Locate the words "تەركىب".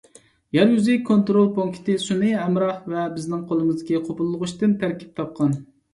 4.85-5.13